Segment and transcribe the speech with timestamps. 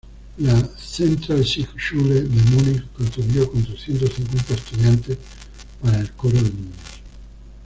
[0.39, 5.19] La "Zentral-Singschule" de Múnich contribuyó con trescientos cincuenta estudiantes
[5.79, 6.77] para el coro de niños.